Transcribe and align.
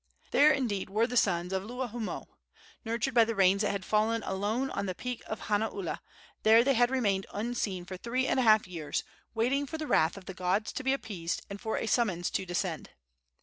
There, 0.31 0.51
indeed, 0.51 0.89
were 0.89 1.05
the 1.05 1.15
sons 1.15 1.53
of 1.53 1.61
Luahoomoe. 1.61 2.25
Nurtured 2.83 3.13
by 3.13 3.23
the 3.23 3.35
rains 3.35 3.61
that 3.61 3.69
had 3.69 3.85
fallen 3.85 4.23
alone 4.23 4.71
on 4.71 4.87
the 4.87 4.95
peak 4.95 5.21
of 5.27 5.41
Hanaula, 5.41 5.99
there 6.41 6.63
they 6.63 6.73
had 6.73 6.89
remained 6.89 7.27
unseen 7.31 7.85
for 7.85 7.97
three 7.97 8.25
and 8.25 8.39
a 8.39 8.41
half 8.41 8.65
years, 8.67 9.03
waiting 9.35 9.67
for 9.67 9.77
the 9.77 9.85
wrath 9.85 10.17
of 10.17 10.25
the 10.25 10.33
gods 10.33 10.71
to 10.73 10.83
be 10.83 10.91
appeased 10.93 11.43
and 11.51 11.61
for 11.61 11.77
a 11.77 11.85
summons 11.85 12.31
to 12.31 12.47
descend. 12.47 12.89